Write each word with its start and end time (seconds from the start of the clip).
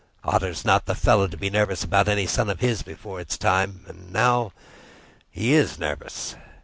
Otter's 0.23 0.65
not 0.65 0.87
the 0.87 0.95
fellow 0.95 1.27
to 1.27 1.37
be 1.37 1.51
nervous 1.51 1.83
about 1.83 2.07
any 2.07 2.25
son 2.25 2.49
of 2.49 2.59
his 2.59 2.81
before 2.81 3.19
it's 3.21 3.37
time. 3.37 3.85
And 3.87 4.11
now 4.11 4.51
he 5.29 5.53
is 5.53 5.77
nervous. 5.77 6.35